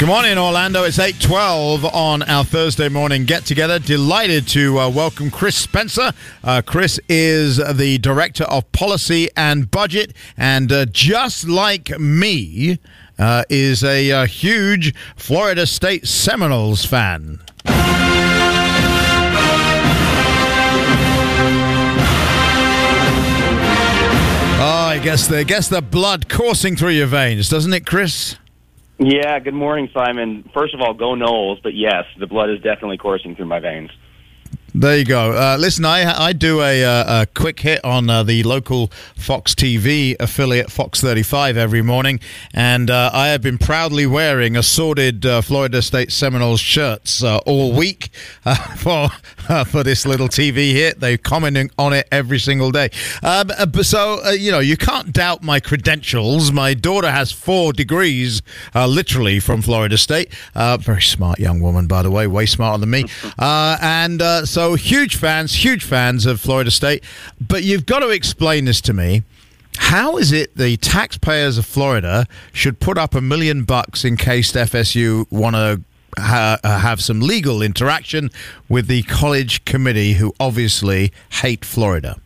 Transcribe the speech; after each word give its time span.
Good 0.00 0.08
morning, 0.08 0.38
Orlando. 0.38 0.84
It's 0.84 0.96
8.12 0.96 1.84
on 1.92 2.22
our 2.22 2.42
Thursday 2.42 2.88
morning 2.88 3.26
get-together. 3.26 3.78
Delighted 3.78 4.48
to 4.48 4.78
uh, 4.78 4.88
welcome 4.88 5.30
Chris 5.30 5.56
Spencer. 5.56 6.12
Uh, 6.42 6.62
Chris 6.64 6.98
is 7.06 7.58
the 7.58 7.98
Director 7.98 8.44
of 8.44 8.72
Policy 8.72 9.28
and 9.36 9.70
Budget, 9.70 10.16
and 10.38 10.72
uh, 10.72 10.86
just 10.86 11.46
like 11.46 11.90
me, 12.00 12.78
uh, 13.18 13.44
is 13.50 13.84
a 13.84 14.10
uh, 14.10 14.24
huge 14.24 14.94
Florida 15.16 15.66
State 15.66 16.08
Seminoles 16.08 16.86
fan. 16.86 17.42
Oh, 24.62 24.86
I 24.88 24.98
guess 25.04 25.28
the, 25.28 25.44
guess 25.44 25.68
the 25.68 25.82
blood 25.82 26.30
coursing 26.30 26.74
through 26.74 26.92
your 26.92 27.06
veins, 27.06 27.50
doesn't 27.50 27.74
it, 27.74 27.84
Chris? 27.84 28.36
Yeah, 29.02 29.38
good 29.38 29.54
morning, 29.54 29.88
Simon. 29.94 30.50
First 30.52 30.74
of 30.74 30.82
all, 30.82 30.92
go 30.92 31.14
Noles, 31.14 31.62
but 31.62 31.72
yes, 31.74 32.04
the 32.18 32.26
blood 32.26 32.50
is 32.50 32.56
definitely 32.56 32.98
coursing 32.98 33.34
through 33.34 33.46
my 33.46 33.58
veins. 33.58 33.88
There 34.72 34.98
you 34.98 35.04
go. 35.04 35.32
Uh, 35.32 35.56
listen, 35.58 35.84
I 35.84 36.26
I 36.26 36.32
do 36.32 36.60
a, 36.60 36.84
uh, 36.84 37.22
a 37.22 37.26
quick 37.26 37.58
hit 37.58 37.84
on 37.84 38.08
uh, 38.08 38.22
the 38.22 38.44
local 38.44 38.86
Fox 39.16 39.52
TV 39.52 40.14
affiliate 40.20 40.70
Fox 40.70 41.00
35 41.00 41.56
every 41.56 41.82
morning, 41.82 42.20
and 42.54 42.88
uh, 42.88 43.10
I 43.12 43.28
have 43.28 43.42
been 43.42 43.58
proudly 43.58 44.06
wearing 44.06 44.56
assorted 44.56 45.26
uh, 45.26 45.40
Florida 45.42 45.82
State 45.82 46.12
Seminoles 46.12 46.60
shirts 46.60 47.24
uh, 47.24 47.38
all 47.38 47.72
week 47.72 48.10
for 48.76 49.08
for 49.66 49.82
this 49.82 50.06
little 50.06 50.28
TV 50.28 50.70
hit. 50.70 51.00
They're 51.00 51.18
commenting 51.18 51.72
on 51.76 51.92
it 51.92 52.06
every 52.12 52.38
single 52.38 52.70
day. 52.70 52.90
Um, 53.24 53.50
so 53.82 54.30
you 54.30 54.52
know 54.52 54.60
you 54.60 54.76
can't 54.76 55.12
doubt 55.12 55.42
my 55.42 55.58
credentials. 55.58 56.52
My 56.52 56.74
daughter 56.74 57.10
has 57.10 57.32
four 57.32 57.72
degrees, 57.72 58.40
literally 58.74 59.40
from 59.40 59.62
Florida 59.62 59.98
State. 59.98 60.32
very 60.54 61.02
smart 61.02 61.40
young 61.40 61.60
woman, 61.60 61.88
by 61.88 62.04
the 62.04 62.10
way, 62.10 62.28
way 62.28 62.46
smarter 62.46 62.78
than 62.78 62.90
me, 62.90 63.06
and 63.40 64.22
so. 64.46 64.59
So 64.60 64.74
huge 64.74 65.16
fans, 65.16 65.64
huge 65.64 65.82
fans 65.82 66.26
of 66.26 66.38
Florida 66.38 66.70
State. 66.70 67.02
But 67.40 67.64
you've 67.64 67.86
got 67.86 68.00
to 68.00 68.10
explain 68.10 68.66
this 68.66 68.82
to 68.82 68.92
me. 68.92 69.22
How 69.78 70.18
is 70.18 70.32
it 70.32 70.54
the 70.54 70.76
taxpayers 70.76 71.56
of 71.56 71.64
Florida 71.64 72.26
should 72.52 72.78
put 72.78 72.98
up 72.98 73.14
a 73.14 73.22
million 73.22 73.64
bucks 73.64 74.04
in 74.04 74.18
case 74.18 74.52
FSU 74.52 75.24
want 75.30 75.56
to 75.56 75.80
ha- 76.18 76.58
uh, 76.62 76.78
have 76.78 77.00
some 77.00 77.20
legal 77.20 77.62
interaction 77.62 78.28
with 78.68 78.86
the 78.86 79.02
college 79.04 79.64
committee 79.64 80.12
who 80.12 80.34
obviously 80.38 81.10
hate 81.30 81.64
Florida? 81.64 82.20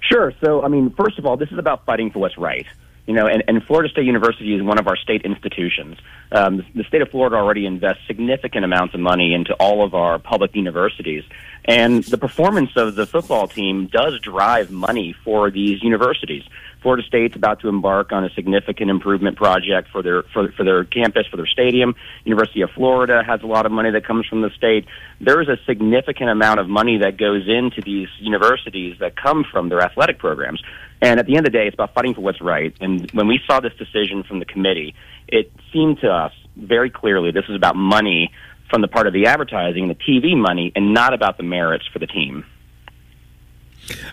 Sure. 0.00 0.32
So, 0.44 0.62
I 0.62 0.68
mean, 0.68 0.94
first 0.96 1.18
of 1.18 1.26
all, 1.26 1.36
this 1.36 1.50
is 1.50 1.58
about 1.58 1.84
fighting 1.84 2.12
for 2.12 2.20
what's 2.20 2.38
right. 2.38 2.66
You 3.06 3.14
know, 3.14 3.26
and, 3.26 3.42
and 3.48 3.64
Florida 3.64 3.88
State 3.90 4.04
University 4.04 4.54
is 4.54 4.62
one 4.62 4.78
of 4.78 4.86
our 4.86 4.96
state 4.96 5.22
institutions. 5.22 5.98
Um, 6.30 6.58
the, 6.58 6.64
the 6.76 6.84
state 6.84 7.02
of 7.02 7.10
Florida 7.10 7.36
already 7.36 7.66
invests 7.66 8.06
significant 8.06 8.64
amounts 8.64 8.94
of 8.94 9.00
money 9.00 9.34
into 9.34 9.54
all 9.54 9.84
of 9.84 9.92
our 9.94 10.20
public 10.20 10.54
universities, 10.54 11.24
and 11.64 12.04
the 12.04 12.18
performance 12.18 12.70
of 12.76 12.94
the 12.94 13.06
football 13.06 13.48
team 13.48 13.86
does 13.86 14.20
drive 14.20 14.70
money 14.70 15.14
for 15.24 15.50
these 15.50 15.82
universities. 15.82 16.44
Florida 16.82 17.02
State's 17.06 17.36
about 17.36 17.60
to 17.60 17.68
embark 17.68 18.12
on 18.12 18.24
a 18.24 18.30
significant 18.30 18.90
improvement 18.90 19.36
project 19.36 19.88
for 19.90 20.02
their 20.02 20.24
for, 20.34 20.50
for 20.52 20.64
their 20.64 20.84
campus, 20.84 21.26
for 21.30 21.36
their 21.36 21.46
stadium. 21.46 21.94
University 22.24 22.62
of 22.62 22.70
Florida 22.70 23.22
has 23.26 23.42
a 23.42 23.46
lot 23.46 23.66
of 23.66 23.72
money 23.72 23.90
that 23.90 24.04
comes 24.04 24.26
from 24.26 24.42
the 24.42 24.50
state. 24.50 24.86
There 25.20 25.40
is 25.40 25.48
a 25.48 25.56
significant 25.64 26.30
amount 26.30 26.60
of 26.60 26.68
money 26.68 26.98
that 26.98 27.16
goes 27.16 27.48
into 27.48 27.80
these 27.80 28.08
universities 28.18 28.96
that 29.00 29.16
come 29.16 29.44
from 29.50 29.68
their 29.68 29.80
athletic 29.80 30.18
programs. 30.18 30.62
And 31.00 31.18
at 31.18 31.26
the 31.26 31.36
end 31.36 31.46
of 31.46 31.52
the 31.52 31.58
day, 31.58 31.66
it's 31.66 31.74
about 31.74 31.94
fighting 31.94 32.14
for 32.14 32.20
what's 32.20 32.40
right. 32.40 32.74
And 32.80 33.10
when 33.12 33.26
we 33.26 33.40
saw 33.46 33.60
this 33.60 33.72
decision 33.74 34.22
from 34.22 34.38
the 34.38 34.44
committee, 34.44 34.94
it 35.28 35.52
seemed 35.72 36.00
to 36.00 36.08
us 36.08 36.32
very 36.56 36.90
clearly 36.90 37.30
this 37.30 37.44
is 37.48 37.56
about 37.56 37.76
money 37.76 38.30
from 38.70 38.80
the 38.80 38.88
part 38.88 39.06
of 39.06 39.12
the 39.12 39.26
advertising, 39.26 39.82
and 39.82 39.90
the 39.90 40.02
TV 40.02 40.34
money, 40.34 40.72
and 40.74 40.94
not 40.94 41.12
about 41.12 41.36
the 41.36 41.42
merits 41.42 41.84
for 41.92 41.98
the 41.98 42.06
team. 42.06 42.44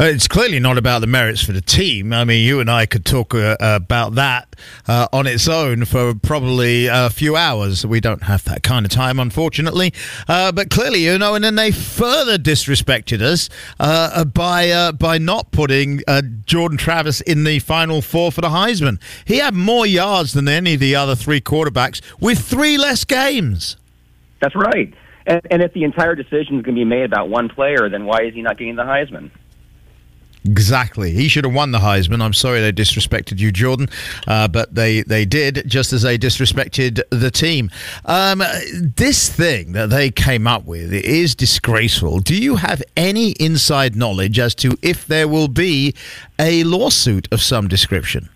Uh, 0.00 0.04
it's 0.04 0.28
clearly 0.28 0.58
not 0.58 0.78
about 0.78 1.00
the 1.00 1.06
merits 1.06 1.42
for 1.42 1.52
the 1.52 1.60
team. 1.60 2.12
I 2.12 2.24
mean, 2.24 2.44
you 2.44 2.60
and 2.60 2.70
I 2.70 2.86
could 2.86 3.04
talk 3.04 3.34
uh, 3.34 3.56
about 3.60 4.14
that 4.14 4.56
uh, 4.86 5.08
on 5.12 5.26
its 5.26 5.48
own 5.48 5.84
for 5.84 6.14
probably 6.14 6.86
a 6.86 7.10
few 7.10 7.36
hours. 7.36 7.86
We 7.86 8.00
don't 8.00 8.24
have 8.24 8.44
that 8.44 8.62
kind 8.62 8.84
of 8.84 8.90
time, 8.90 9.18
unfortunately. 9.18 9.92
Uh, 10.28 10.52
but 10.52 10.70
clearly, 10.70 11.04
you 11.04 11.18
know, 11.18 11.34
and 11.34 11.44
then 11.44 11.54
they 11.54 11.70
further 11.70 12.38
disrespected 12.38 13.20
us 13.20 13.48
uh, 13.80 14.24
by 14.24 14.92
by 14.92 15.18
not 15.18 15.50
putting 15.50 16.02
Jordan 16.46 16.78
Travis 16.78 17.20
in 17.20 17.44
the 17.44 17.58
final 17.58 18.02
four 18.02 18.32
for 18.32 18.40
the 18.40 18.48
Heisman. 18.48 19.00
He 19.24 19.38
had 19.38 19.54
more 19.54 19.86
yards 19.86 20.32
than 20.32 20.48
any 20.48 20.74
of 20.74 20.80
the 20.80 20.96
other 20.96 21.14
three 21.14 21.40
quarterbacks 21.40 22.00
with 22.20 22.38
three 22.38 22.78
less 22.78 23.04
games. 23.04 23.76
That's 24.40 24.54
right. 24.54 24.92
And, 25.26 25.40
and 25.50 25.62
if 25.62 25.72
the 25.72 25.84
entire 25.84 26.14
decision 26.14 26.58
is 26.58 26.62
going 26.64 26.74
to 26.74 26.80
be 26.80 26.84
made 26.84 27.04
about 27.04 27.28
one 27.28 27.48
player, 27.48 27.88
then 27.88 28.04
why 28.04 28.22
is 28.22 28.34
he 28.34 28.42
not 28.42 28.58
getting 28.58 28.76
the 28.76 28.82
Heisman? 28.82 29.30
Exactly. 30.44 31.12
He 31.12 31.28
should 31.28 31.44
have 31.44 31.54
won 31.54 31.72
the 31.72 31.78
Heisman. 31.78 32.20
I'm 32.20 32.34
sorry 32.34 32.60
they 32.60 32.72
disrespected 32.72 33.38
you, 33.38 33.50
Jordan, 33.50 33.88
uh, 34.26 34.46
but 34.46 34.74
they, 34.74 35.02
they 35.02 35.24
did, 35.24 35.64
just 35.66 35.92
as 35.94 36.02
they 36.02 36.18
disrespected 36.18 37.00
the 37.10 37.30
team. 37.30 37.70
Um, 38.04 38.42
this 38.96 39.30
thing 39.30 39.72
that 39.72 39.88
they 39.88 40.10
came 40.10 40.46
up 40.46 40.66
with 40.66 40.92
is 40.92 41.34
disgraceful. 41.34 42.20
Do 42.20 42.34
you 42.34 42.56
have 42.56 42.82
any 42.94 43.30
inside 43.32 43.96
knowledge 43.96 44.38
as 44.38 44.54
to 44.56 44.76
if 44.82 45.06
there 45.06 45.28
will 45.28 45.48
be 45.48 45.94
a 46.38 46.62
lawsuit 46.64 47.26
of 47.32 47.40
some 47.40 47.66
description? 47.66 48.28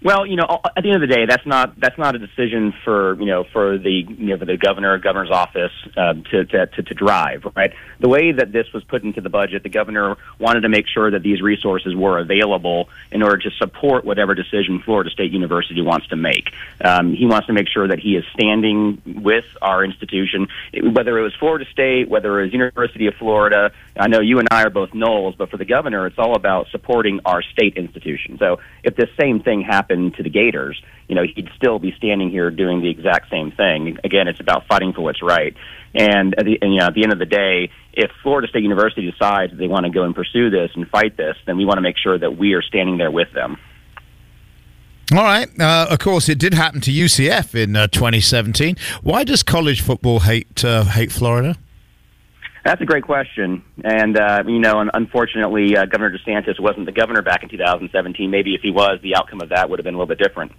Well, 0.00 0.26
you 0.26 0.36
know, 0.36 0.60
at 0.76 0.84
the 0.84 0.90
end 0.90 1.02
of 1.02 1.08
the 1.08 1.12
day, 1.12 1.26
that's 1.26 1.44
not 1.44 1.78
that's 1.78 1.98
not 1.98 2.14
a 2.14 2.20
decision 2.20 2.72
for 2.84 3.14
you 3.18 3.26
know 3.26 3.42
for 3.52 3.78
the 3.78 3.90
you 3.90 4.26
know 4.28 4.38
for 4.38 4.44
the 4.44 4.56
governor, 4.56 4.96
governor's 4.98 5.30
office 5.30 5.72
um, 5.96 6.22
to, 6.30 6.44
to 6.44 6.66
to 6.66 6.82
to 6.84 6.94
drive, 6.94 7.44
right? 7.56 7.72
The 7.98 8.08
way 8.08 8.30
that 8.30 8.52
this 8.52 8.72
was 8.72 8.84
put 8.84 9.02
into 9.02 9.20
the 9.20 9.28
budget, 9.28 9.64
the 9.64 9.68
governor 9.68 10.16
wanted 10.38 10.60
to 10.60 10.68
make 10.68 10.86
sure 10.86 11.10
that 11.10 11.24
these 11.24 11.42
resources 11.42 11.96
were 11.96 12.20
available 12.20 12.88
in 13.10 13.24
order 13.24 13.38
to 13.38 13.50
support 13.58 14.04
whatever 14.04 14.36
decision 14.36 14.80
Florida 14.84 15.10
State 15.10 15.32
University 15.32 15.82
wants 15.82 16.06
to 16.08 16.16
make. 16.16 16.52
Um, 16.80 17.12
he 17.12 17.26
wants 17.26 17.48
to 17.48 17.52
make 17.52 17.66
sure 17.68 17.88
that 17.88 17.98
he 17.98 18.14
is 18.14 18.24
standing 18.34 19.02
with 19.04 19.46
our 19.60 19.84
institution, 19.84 20.46
whether 20.92 21.18
it 21.18 21.22
was 21.22 21.34
Florida 21.34 21.64
State, 21.72 22.08
whether 22.08 22.38
it 22.38 22.44
was 22.44 22.52
University 22.52 23.08
of 23.08 23.14
Florida. 23.14 23.72
I 23.96 24.06
know 24.06 24.20
you 24.20 24.38
and 24.38 24.46
I 24.52 24.62
are 24.62 24.70
both 24.70 24.90
Noles, 24.90 25.36
but 25.36 25.50
for 25.50 25.56
the 25.56 25.64
governor, 25.64 26.06
it's 26.06 26.20
all 26.20 26.36
about 26.36 26.68
supporting 26.68 27.18
our 27.24 27.42
state 27.42 27.76
institution. 27.76 28.38
So 28.38 28.60
if 28.84 28.94
this 28.94 29.10
same 29.18 29.40
thing 29.40 29.62
happens 29.62 29.87
happened 29.88 30.14
to 30.16 30.22
the 30.22 30.30
Gators, 30.30 30.80
you 31.08 31.14
know, 31.14 31.22
he'd 31.22 31.48
still 31.56 31.78
be 31.78 31.92
standing 31.96 32.30
here 32.30 32.50
doing 32.50 32.80
the 32.82 32.90
exact 32.90 33.30
same 33.30 33.50
thing. 33.52 33.98
Again, 34.04 34.28
it's 34.28 34.40
about 34.40 34.66
fighting 34.66 34.92
for 34.92 35.02
what's 35.02 35.22
right. 35.22 35.54
And 35.94 36.34
at 36.38 36.44
the, 36.44 36.58
and, 36.60 36.74
you 36.74 36.80
know, 36.80 36.86
at 36.86 36.94
the 36.94 37.02
end 37.02 37.12
of 37.12 37.18
the 37.18 37.26
day, 37.26 37.70
if 37.94 38.10
Florida 38.22 38.48
State 38.48 38.62
University 38.62 39.10
decides 39.10 39.56
they 39.56 39.68
want 39.68 39.86
to 39.86 39.90
go 39.90 40.02
and 40.04 40.14
pursue 40.14 40.50
this 40.50 40.70
and 40.74 40.86
fight 40.88 41.16
this, 41.16 41.36
then 41.46 41.56
we 41.56 41.64
want 41.64 41.78
to 41.78 41.82
make 41.82 41.96
sure 41.96 42.18
that 42.18 42.36
we 42.36 42.52
are 42.52 42.62
standing 42.62 42.98
there 42.98 43.10
with 43.10 43.32
them. 43.32 43.56
All 45.10 45.22
right. 45.22 45.48
Uh, 45.58 45.86
of 45.88 45.98
course, 46.00 46.28
it 46.28 46.38
did 46.38 46.52
happen 46.52 46.82
to 46.82 46.90
UCF 46.90 47.54
in 47.54 47.74
uh, 47.74 47.86
2017. 47.86 48.76
Why 49.02 49.24
does 49.24 49.42
college 49.42 49.80
football 49.80 50.20
hate 50.20 50.62
uh, 50.62 50.84
hate 50.84 51.10
Florida? 51.10 51.56
That's 52.64 52.80
a 52.80 52.84
great 52.84 53.04
question, 53.04 53.62
and 53.84 54.18
uh, 54.18 54.42
you 54.46 54.58
know, 54.58 54.88
unfortunately, 54.92 55.76
uh, 55.76 55.86
Governor 55.86 56.16
DeSantis 56.18 56.60
wasn't 56.60 56.86
the 56.86 56.92
governor 56.92 57.22
back 57.22 57.42
in 57.42 57.48
2017. 57.48 58.30
Maybe 58.30 58.54
if 58.54 58.62
he 58.62 58.70
was, 58.70 58.98
the 59.02 59.14
outcome 59.14 59.40
of 59.40 59.50
that 59.50 59.70
would 59.70 59.78
have 59.78 59.84
been 59.84 59.94
a 59.94 59.98
little 59.98 60.14
bit 60.14 60.18
different. 60.18 60.52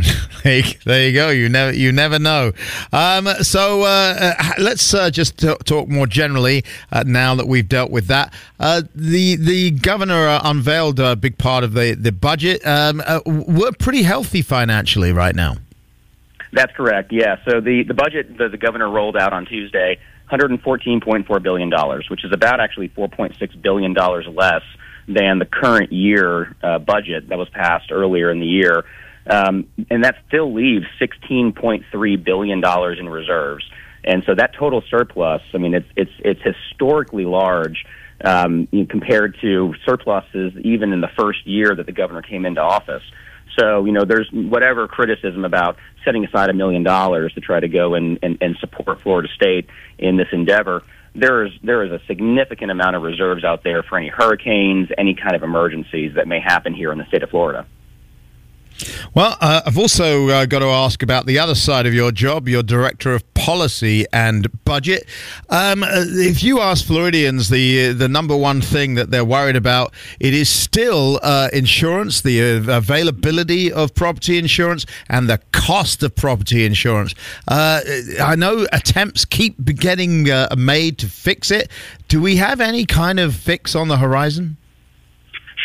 there 0.42 1.06
you 1.06 1.12
go. 1.12 1.30
You 1.30 1.48
never, 1.48 1.72
you 1.72 1.92
never 1.92 2.18
know. 2.18 2.52
Um, 2.92 3.26
so 3.42 3.82
uh, 3.82 4.34
uh 4.38 4.52
let's 4.58 4.94
uh, 4.94 5.10
just 5.10 5.38
t- 5.38 5.54
talk 5.64 5.88
more 5.88 6.06
generally 6.06 6.64
uh, 6.92 7.04
now 7.06 7.34
that 7.34 7.46
we've 7.46 7.68
dealt 7.68 7.90
with 7.90 8.06
that. 8.06 8.32
Uh, 8.58 8.82
the 8.94 9.36
the 9.36 9.72
governor 9.72 10.40
unveiled 10.42 11.00
a 11.00 11.16
big 11.16 11.38
part 11.38 11.64
of 11.64 11.74
the 11.74 11.94
the 11.94 12.12
budget. 12.12 12.66
Um, 12.66 13.02
we're 13.26 13.72
pretty 13.72 14.02
healthy 14.02 14.42
financially 14.42 15.12
right 15.12 15.34
now. 15.34 15.56
That's 16.52 16.72
correct. 16.76 17.12
Yeah. 17.12 17.36
So 17.48 17.60
the 17.60 17.84
the 17.86 17.94
budget 17.94 18.38
that 18.38 18.50
the 18.50 18.58
governor 18.58 18.90
rolled 18.90 19.16
out 19.16 19.32
on 19.32 19.46
Tuesday 19.46 19.98
$114.4 20.30 21.42
billion, 21.42 21.70
which 22.08 22.24
is 22.24 22.32
about 22.32 22.60
actually 22.60 22.88
$4.6 22.90 23.62
billion 23.62 23.94
less 23.94 24.62
than 25.08 25.38
the 25.38 25.44
current 25.44 25.92
year 25.92 26.54
uh, 26.62 26.78
budget 26.78 27.28
that 27.28 27.38
was 27.38 27.48
passed 27.48 27.90
earlier 27.90 28.30
in 28.30 28.38
the 28.38 28.46
year. 28.46 28.84
Um, 29.28 29.68
and 29.90 30.04
that 30.04 30.16
still 30.28 30.52
leaves 30.54 30.86
$16.3 31.00 32.24
billion 32.24 32.62
in 32.98 33.08
reserves. 33.08 33.64
And 34.04 34.22
so 34.24 34.34
that 34.34 34.54
total 34.58 34.82
surplus, 34.88 35.42
I 35.52 35.58
mean, 35.58 35.74
it's, 35.74 35.88
it's, 35.96 36.12
it's 36.20 36.40
historically 36.42 37.26
large 37.26 37.84
um, 38.24 38.66
compared 38.88 39.36
to 39.40 39.74
surpluses 39.84 40.52
even 40.62 40.92
in 40.92 41.00
the 41.00 41.10
first 41.18 41.46
year 41.46 41.74
that 41.74 41.86
the 41.86 41.92
governor 41.92 42.22
came 42.22 42.46
into 42.46 42.60
office. 42.60 43.02
So, 43.58 43.84
you 43.84 43.92
know, 43.92 44.04
there's 44.04 44.28
whatever 44.32 44.86
criticism 44.86 45.44
about 45.44 45.76
setting 46.04 46.24
aside 46.24 46.50
a 46.50 46.54
million 46.54 46.82
dollars 46.82 47.32
to 47.34 47.40
try 47.40 47.60
to 47.60 47.68
go 47.68 47.94
and, 47.94 48.18
and, 48.22 48.38
and 48.40 48.56
support 48.58 49.00
Florida 49.02 49.28
State 49.34 49.68
in 49.98 50.16
this 50.16 50.28
endeavor. 50.32 50.82
There 51.14 51.44
is 51.44 51.52
there 51.64 51.82
is 51.82 51.90
a 51.90 52.00
significant 52.06 52.70
amount 52.70 52.94
of 52.94 53.02
reserves 53.02 53.44
out 53.44 53.64
there 53.64 53.82
for 53.82 53.98
any 53.98 54.08
hurricanes, 54.08 54.88
any 54.96 55.14
kind 55.14 55.34
of 55.34 55.42
emergencies 55.42 56.14
that 56.14 56.28
may 56.28 56.40
happen 56.40 56.72
here 56.72 56.92
in 56.92 56.98
the 56.98 57.06
state 57.06 57.24
of 57.24 57.30
Florida. 57.30 57.66
Well, 59.12 59.36
uh, 59.40 59.62
I've 59.66 59.76
also 59.76 60.28
uh, 60.28 60.46
got 60.46 60.60
to 60.60 60.66
ask 60.66 61.02
about 61.02 61.26
the 61.26 61.36
other 61.40 61.56
side 61.56 61.84
of 61.84 61.92
your 61.92 62.12
job, 62.12 62.48
your 62.48 62.62
director 62.62 63.12
of 63.12 63.34
policy 63.34 64.06
and 64.12 64.46
budget. 64.64 65.04
Um, 65.48 65.82
uh, 65.82 66.04
if 66.06 66.44
you 66.44 66.60
ask 66.60 66.86
Floridians 66.86 67.48
the 67.48 67.92
the 67.92 68.06
number 68.06 68.36
one 68.36 68.60
thing 68.60 68.94
that 68.94 69.10
they're 69.10 69.24
worried 69.24 69.56
about, 69.56 69.92
it 70.20 70.32
is 70.32 70.48
still 70.48 71.18
uh, 71.24 71.48
insurance, 71.52 72.20
the 72.20 72.40
uh, 72.40 72.76
availability 72.76 73.72
of 73.72 73.96
property 73.96 74.38
insurance, 74.38 74.86
and 75.08 75.28
the 75.28 75.40
cost 75.50 76.04
of 76.04 76.14
property 76.14 76.64
insurance. 76.64 77.12
Uh, 77.48 77.80
I 78.22 78.36
know 78.36 78.68
attempts 78.72 79.24
keep 79.24 79.64
getting 79.64 80.28
made 80.56 80.98
to 80.98 81.08
fix 81.08 81.50
it. 81.50 81.68
Do 82.06 82.22
we 82.22 82.36
have 82.36 82.60
any 82.60 82.86
kind 82.86 83.18
of 83.18 83.34
fix 83.34 83.74
on 83.74 83.88
the 83.88 83.96
horizon? 83.96 84.56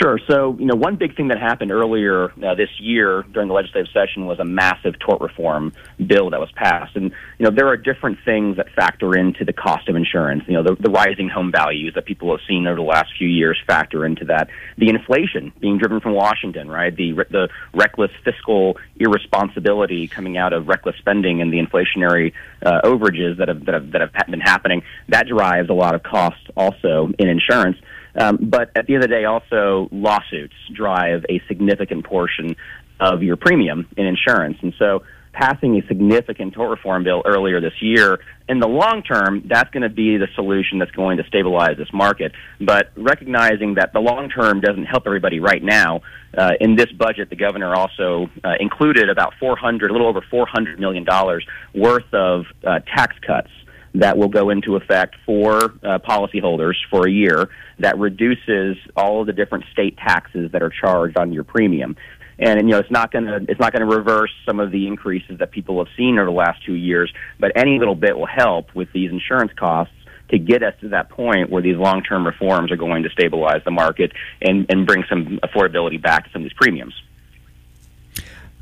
Sure. 0.01 0.19
So, 0.27 0.57
you 0.59 0.65
know, 0.65 0.75
one 0.75 0.97
big 0.97 1.15
thing 1.15 1.29
that 1.29 1.39
happened 1.39 1.71
earlier 1.71 2.31
uh, 2.43 2.53
this 2.55 2.69
year 2.79 3.23
during 3.31 3.47
the 3.47 3.53
legislative 3.53 3.89
session 3.93 4.25
was 4.25 4.39
a 4.39 4.43
massive 4.43 4.99
tort 4.99 5.21
reform 5.21 5.71
bill 6.05 6.31
that 6.31 6.39
was 6.39 6.51
passed. 6.51 6.97
And, 6.97 7.11
you 7.39 7.45
know, 7.45 7.51
there 7.51 7.67
are 7.67 7.77
different 7.77 8.17
things 8.25 8.57
that 8.57 8.69
factor 8.75 9.15
into 9.15 9.45
the 9.45 9.53
cost 9.53 9.87
of 9.87 9.95
insurance. 9.95 10.43
You 10.47 10.55
know, 10.55 10.63
the, 10.63 10.75
the 10.75 10.89
rising 10.89 11.29
home 11.29 11.49
values 11.49 11.93
that 11.95 12.05
people 12.05 12.29
have 12.31 12.45
seen 12.45 12.67
over 12.67 12.75
the 12.75 12.81
last 12.81 13.11
few 13.17 13.29
years 13.29 13.57
factor 13.65 14.05
into 14.05 14.25
that. 14.25 14.49
The 14.77 14.89
inflation 14.89 15.53
being 15.61 15.77
driven 15.77 16.01
from 16.01 16.13
Washington, 16.13 16.69
right? 16.69 16.93
The, 16.93 17.13
the 17.29 17.47
reckless 17.73 18.11
fiscal 18.25 18.77
irresponsibility 18.97 20.09
coming 20.09 20.37
out 20.37 20.51
of 20.51 20.67
reckless 20.67 20.97
spending 20.97 21.41
and 21.41 21.53
the 21.53 21.59
inflationary 21.59 22.33
uh, 22.65 22.81
overages 22.83 23.37
that 23.37 23.47
have, 23.47 23.63
that 23.65 23.73
have, 23.75 23.91
that 23.91 24.01
have 24.01 24.27
been 24.27 24.41
happening. 24.41 24.83
That 25.07 25.27
drives 25.27 25.69
a 25.69 25.73
lot 25.73 25.95
of 25.95 26.03
costs 26.03 26.43
also 26.57 27.11
in 27.17 27.29
insurance. 27.29 27.77
Um, 28.15 28.37
but 28.41 28.71
at 28.75 28.87
the 28.87 28.95
end 28.95 29.03
of 29.03 29.09
the 29.09 29.15
day, 29.15 29.25
also 29.25 29.89
lawsuits 29.91 30.55
drive 30.73 31.25
a 31.29 31.41
significant 31.47 32.05
portion 32.05 32.55
of 32.99 33.23
your 33.23 33.35
premium 33.35 33.87
in 33.97 34.05
insurance. 34.05 34.57
And 34.61 34.73
so 34.79 35.03
passing 35.33 35.77
a 35.77 35.85
significant 35.87 36.53
tort 36.53 36.69
reform 36.69 37.03
bill 37.03 37.21
earlier 37.25 37.59
this 37.59 37.73
year, 37.81 38.19
in 38.47 38.59
the 38.59 38.67
long 38.67 39.03
term, 39.03 39.43
that's 39.45 39.69
going 39.71 39.83
to 39.83 39.89
be 39.89 40.17
the 40.17 40.27
solution 40.33 40.79
that's 40.79 40.91
going 40.91 41.17
to 41.17 41.23
stabilize 41.25 41.77
this 41.77 41.91
market. 41.91 42.31
But 42.61 42.91
recognizing 42.95 43.75
that 43.75 43.91
the 43.91 43.99
long 43.99 44.29
term 44.29 44.61
doesn't 44.61 44.85
help 44.85 45.03
everybody 45.05 45.39
right 45.39 45.61
now, 45.61 46.01
uh, 46.37 46.51
in 46.59 46.75
this 46.75 46.91
budget, 46.91 47.29
the 47.29 47.35
governor 47.35 47.75
also 47.75 48.29
uh, 48.43 48.53
included 48.59 49.09
about 49.09 49.33
400, 49.39 49.89
a 49.89 49.93
little 49.93 50.07
over 50.07 50.21
400 50.29 50.79
million 50.79 51.03
dollars 51.03 51.45
worth 51.73 52.11
of 52.13 52.45
uh, 52.65 52.79
tax 52.79 53.15
cuts 53.25 53.49
that 53.95 54.17
will 54.17 54.29
go 54.29 54.49
into 54.49 54.75
effect 54.75 55.15
for 55.25 55.55
uh, 55.63 55.99
policyholders 55.99 56.75
for 56.89 57.07
a 57.07 57.11
year 57.11 57.49
that 57.79 57.97
reduces 57.97 58.77
all 58.95 59.21
of 59.21 59.27
the 59.27 59.33
different 59.33 59.65
state 59.71 59.97
taxes 59.97 60.51
that 60.51 60.61
are 60.61 60.69
charged 60.69 61.17
on 61.17 61.33
your 61.33 61.43
premium. 61.43 61.95
And, 62.37 62.67
you 62.67 62.73
know 62.73 62.79
it's 62.79 62.91
not 62.91 63.11
going 63.11 63.25
to 63.25 63.45
it's 63.47 63.59
not 63.59 63.71
going 63.71 63.89
to 63.89 63.95
reverse 63.95 64.31
some 64.45 64.59
of 64.59 64.71
the 64.71 64.87
increases 64.87 65.39
that 65.39 65.51
people 65.51 65.77
have 65.83 65.93
seen 65.95 66.19
over 66.19 66.25
the 66.25 66.35
last 66.35 66.65
two 66.65 66.73
years, 66.73 67.11
but 67.39 67.53
any 67.55 67.79
little 67.79 67.95
bit 67.95 68.17
will 68.17 68.25
help 68.25 68.75
with 68.75 68.91
these 68.93 69.09
insurance 69.09 69.53
costs 69.57 69.93
to 70.29 70.39
get 70.39 70.63
us 70.63 70.73
to 70.81 70.89
that 70.89 71.09
point 71.09 71.49
where 71.49 71.61
these 71.61 71.77
long 71.77 72.03
term 72.03 72.25
reforms 72.25 72.71
are 72.71 72.77
going 72.77 73.03
to 73.03 73.09
stabilize 73.09 73.61
the 73.63 73.71
market 73.71 74.11
and, 74.41 74.65
and 74.69 74.85
bring 74.85 75.03
some 75.07 75.39
affordability 75.43 76.01
back 76.01 76.25
to 76.25 76.31
some 76.31 76.41
of 76.41 76.49
these 76.49 76.57
premiums. 76.57 76.93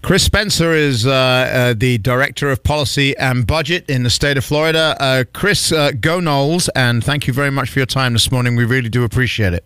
Chris 0.03 0.23
Spencer 0.23 0.73
is 0.73 1.07
uh, 1.07 1.11
uh, 1.11 1.73
the 1.77 1.97
Director 1.99 2.51
of 2.51 2.61
Policy 2.61 3.15
and 3.15 3.47
Budget 3.47 3.89
in 3.89 4.03
the 4.03 4.09
state 4.09 4.37
of 4.37 4.43
Florida. 4.43 4.97
Uh, 4.99 5.23
Chris, 5.31 5.71
uh, 5.71 5.91
go 5.91 6.19
Noles, 6.19 6.67
and 6.75 7.01
thank 7.01 7.25
you 7.25 7.31
very 7.31 7.49
much 7.49 7.69
for 7.69 7.79
your 7.79 7.85
time 7.85 8.11
this 8.11 8.29
morning. 8.29 8.57
We 8.57 8.65
really 8.65 8.89
do 8.89 9.05
appreciate 9.05 9.53
it. 9.53 9.63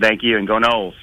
Thank 0.00 0.24
you, 0.24 0.36
and 0.36 0.48
go 0.48 0.58
Noles. 0.58 0.94